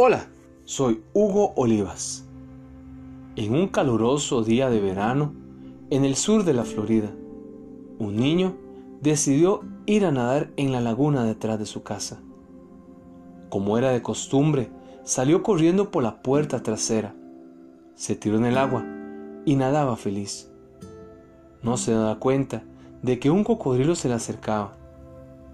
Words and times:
Hola, 0.00 0.28
soy 0.64 1.02
Hugo 1.12 1.54
Olivas. 1.56 2.24
En 3.34 3.52
un 3.52 3.66
caluroso 3.66 4.44
día 4.44 4.70
de 4.70 4.78
verano, 4.78 5.32
en 5.90 6.04
el 6.04 6.14
sur 6.14 6.44
de 6.44 6.54
la 6.54 6.62
Florida, 6.62 7.10
un 7.98 8.14
niño 8.14 8.54
decidió 9.00 9.62
ir 9.86 10.06
a 10.06 10.12
nadar 10.12 10.52
en 10.56 10.70
la 10.70 10.80
laguna 10.80 11.24
detrás 11.24 11.58
de 11.58 11.66
su 11.66 11.82
casa. 11.82 12.20
Como 13.48 13.76
era 13.76 13.90
de 13.90 14.00
costumbre, 14.00 14.70
salió 15.02 15.42
corriendo 15.42 15.90
por 15.90 16.04
la 16.04 16.22
puerta 16.22 16.62
trasera, 16.62 17.16
se 17.96 18.14
tiró 18.14 18.36
en 18.36 18.44
el 18.44 18.56
agua 18.56 18.84
y 19.44 19.56
nadaba 19.56 19.96
feliz. 19.96 20.48
No 21.60 21.76
se 21.76 21.90
daba 21.90 22.20
cuenta 22.20 22.62
de 23.02 23.18
que 23.18 23.30
un 23.30 23.42
cocodrilo 23.42 23.96
se 23.96 24.06
le 24.06 24.14
acercaba. 24.14 24.76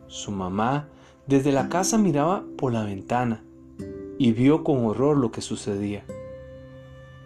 Su 0.06 0.32
mamá 0.32 0.86
desde 1.26 1.50
la 1.50 1.70
casa 1.70 1.96
miraba 1.96 2.44
por 2.58 2.74
la 2.74 2.84
ventana 2.84 3.42
y 4.18 4.32
vio 4.32 4.64
con 4.64 4.84
horror 4.84 5.16
lo 5.16 5.30
que 5.30 5.40
sucedía. 5.40 6.04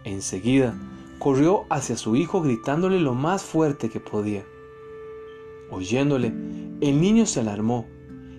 Enseguida 0.04 0.74
corrió 1.18 1.64
hacia 1.68 1.96
su 1.96 2.16
hijo 2.16 2.40
gritándole 2.40 3.00
lo 3.00 3.14
más 3.14 3.42
fuerte 3.42 3.90
que 3.90 4.00
podía. 4.00 4.44
Oyéndole, 5.70 6.28
el 6.80 7.00
niño 7.00 7.26
se 7.26 7.40
alarmó 7.40 7.86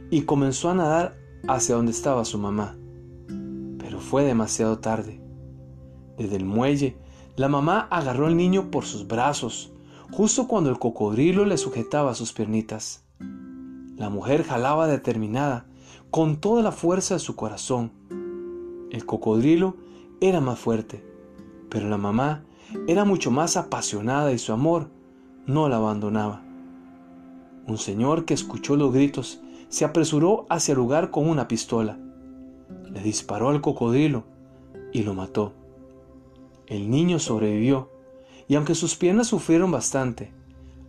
y 0.09 0.23
comenzó 0.23 0.69
a 0.69 0.75
nadar 0.75 1.17
hacia 1.47 1.75
donde 1.75 1.91
estaba 1.91 2.25
su 2.25 2.39
mamá. 2.39 2.77
Pero 3.77 3.99
fue 3.99 4.23
demasiado 4.23 4.79
tarde. 4.79 5.21
Desde 6.17 6.35
el 6.35 6.45
muelle, 6.45 6.97
la 7.35 7.47
mamá 7.47 7.87
agarró 7.91 8.27
al 8.27 8.35
niño 8.35 8.71
por 8.71 8.85
sus 8.85 9.07
brazos, 9.07 9.71
justo 10.11 10.47
cuando 10.47 10.69
el 10.69 10.79
cocodrilo 10.79 11.45
le 11.45 11.57
sujetaba 11.57 12.15
sus 12.15 12.33
piernitas. 12.33 13.05
La 13.95 14.09
mujer 14.09 14.43
jalaba 14.43 14.87
determinada, 14.87 15.67
con 16.09 16.37
toda 16.37 16.63
la 16.63 16.71
fuerza 16.71 17.13
de 17.13 17.19
su 17.19 17.35
corazón, 17.35 17.91
el 18.91 19.05
cocodrilo 19.05 19.75
era 20.21 20.41
más 20.41 20.59
fuerte, 20.59 21.03
pero 21.69 21.89
la 21.89 21.97
mamá 21.97 22.43
era 22.87 23.05
mucho 23.05 23.31
más 23.31 23.57
apasionada 23.57 24.31
y 24.31 24.37
su 24.37 24.51
amor 24.51 24.89
no 25.45 25.69
la 25.69 25.77
abandonaba. 25.77 26.43
Un 27.67 27.77
señor 27.77 28.25
que 28.25 28.33
escuchó 28.33 28.75
los 28.75 28.93
gritos 28.93 29.41
se 29.69 29.85
apresuró 29.85 30.45
hacia 30.49 30.73
el 30.73 30.79
lugar 30.79 31.11
con 31.11 31.29
una 31.29 31.47
pistola. 31.47 31.99
Le 32.91 33.01
disparó 33.01 33.49
al 33.49 33.61
cocodrilo 33.61 34.23
y 34.91 35.03
lo 35.03 35.13
mató. 35.13 35.53
El 36.65 36.89
niño 36.89 37.19
sobrevivió 37.19 37.89
y 38.47 38.55
aunque 38.55 38.75
sus 38.75 38.95
piernas 38.95 39.27
sufrieron 39.27 39.71
bastante, 39.71 40.31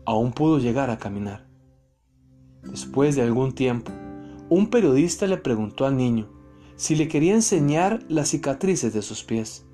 aún 0.06 0.32
pudo 0.32 0.58
llegar 0.58 0.90
a 0.90 0.98
caminar. 0.98 1.46
Después 2.62 3.16
de 3.16 3.22
algún 3.22 3.52
tiempo, 3.52 3.92
un 4.48 4.68
periodista 4.68 5.26
le 5.26 5.36
preguntó 5.36 5.86
al 5.86 5.96
niño 5.96 6.39
si 6.80 6.96
le 6.96 7.08
quería 7.08 7.34
enseñar 7.34 8.02
las 8.08 8.30
cicatrices 8.30 8.94
de 8.94 9.02
sus 9.02 9.22
pies. 9.22 9.66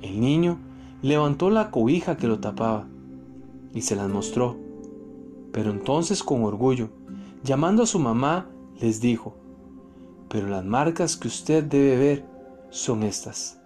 El 0.00 0.22
niño 0.22 0.58
levantó 1.02 1.50
la 1.50 1.70
cobija 1.70 2.16
que 2.16 2.26
lo 2.26 2.40
tapaba 2.40 2.88
y 3.74 3.82
se 3.82 3.94
las 3.94 4.08
mostró. 4.08 4.56
Pero 5.52 5.70
entonces 5.70 6.22
con 6.22 6.44
orgullo, 6.44 6.88
llamando 7.44 7.82
a 7.82 7.86
su 7.86 7.98
mamá, 7.98 8.48
les 8.80 9.02
dijo, 9.02 9.36
pero 10.30 10.48
las 10.48 10.64
marcas 10.64 11.18
que 11.18 11.28
usted 11.28 11.62
debe 11.62 11.98
ver 11.98 12.24
son 12.70 13.02
estas. 13.02 13.60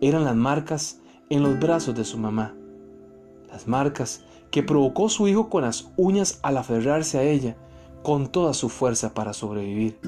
Eran 0.00 0.24
las 0.24 0.36
marcas 0.36 1.02
en 1.28 1.42
los 1.42 1.60
brazos 1.60 1.94
de 1.94 2.06
su 2.06 2.16
mamá, 2.16 2.54
las 3.50 3.68
marcas 3.68 4.24
que 4.50 4.62
provocó 4.62 5.10
su 5.10 5.28
hijo 5.28 5.50
con 5.50 5.64
las 5.64 5.92
uñas 5.98 6.40
al 6.42 6.56
aferrarse 6.56 7.18
a 7.18 7.24
ella 7.24 7.58
con 8.02 8.28
toda 8.28 8.54
su 8.54 8.70
fuerza 8.70 9.12
para 9.12 9.34
sobrevivir. 9.34 9.98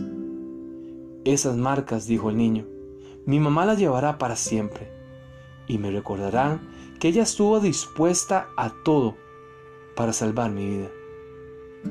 Esas 1.29 1.59
marcas, 1.59 2.07
dijo 2.07 2.31
el 2.31 2.39
niño, 2.39 2.65
mi 3.27 3.39
mamá 3.39 3.67
las 3.67 3.79
llevará 3.79 4.17
para 4.17 4.35
siempre 4.35 4.91
y 5.67 5.77
me 5.77 5.91
recordarán 5.91 6.70
que 6.98 7.08
ella 7.08 7.25
estuvo 7.25 7.61
dispuesta 7.61 8.48
a 8.57 8.73
todo 8.83 9.14
para 9.95 10.14
salvar 10.14 10.51
mi 10.51 10.67
vida. 10.67 10.89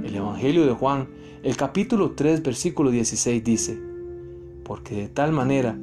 El 0.04 0.16
Evangelio 0.16 0.66
de 0.66 0.74
Juan, 0.74 1.10
el 1.44 1.56
capítulo 1.56 2.14
3, 2.14 2.42
versículo 2.42 2.90
16 2.90 3.44
dice, 3.44 3.80
porque 4.66 4.96
de 4.96 5.08
tal 5.08 5.34
manera 5.34 5.78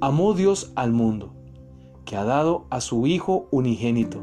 amó 0.00 0.34
Dios 0.34 0.72
al 0.76 0.92
mundo, 0.92 1.34
que 2.04 2.14
ha 2.14 2.22
dado 2.22 2.68
a 2.70 2.80
su 2.80 3.08
Hijo 3.08 3.48
unigénito, 3.50 4.22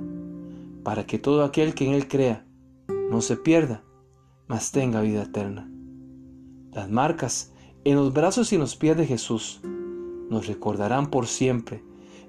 para 0.85 1.05
que 1.05 1.19
todo 1.19 1.43
aquel 1.43 1.73
que 1.73 1.85
en 1.85 1.95
Él 1.95 2.07
crea 2.07 2.45
no 3.11 3.19
se 3.19 3.35
pierda, 3.35 3.83
mas 4.47 4.71
tenga 4.71 5.01
vida 5.01 5.23
eterna. 5.23 5.69
Las 6.71 6.89
marcas 6.89 7.51
en 7.83 7.95
los 7.95 8.13
brazos 8.13 8.51
y 8.51 8.55
en 8.55 8.61
los 8.61 8.75
pies 8.75 8.97
de 8.97 9.05
Jesús 9.05 9.61
nos 10.29 10.47
recordarán 10.47 11.09
por 11.09 11.27
siempre 11.27 11.83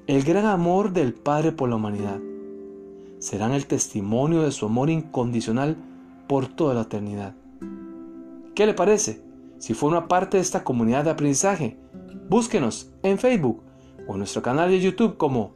el 0.06 0.22
gran 0.22 0.46
amor 0.46 0.92
del 0.92 1.14
Padre 1.14 1.52
por 1.52 1.68
la 1.68 1.76
humanidad. 1.76 2.20
Serán 3.18 3.52
el 3.52 3.66
testimonio 3.66 4.42
de 4.42 4.50
su 4.50 4.66
amor 4.66 4.90
incondicional 4.90 5.76
por 6.26 6.48
toda 6.48 6.74
la 6.74 6.82
eternidad. 6.82 7.34
¿Qué 8.54 8.66
le 8.66 8.74
parece? 8.74 9.22
Si 9.58 9.74
forma 9.74 10.08
parte 10.08 10.38
de 10.38 10.42
esta 10.42 10.64
comunidad 10.64 11.04
de 11.04 11.10
aprendizaje, 11.10 11.78
búsquenos 12.28 12.90
en 13.02 13.18
Facebook 13.18 13.62
o 14.06 14.12
en 14.12 14.18
nuestro 14.18 14.42
canal 14.42 14.70
de 14.70 14.80
YouTube 14.80 15.16
como 15.16 15.52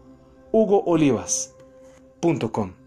hugoolivas.com. 0.52 2.83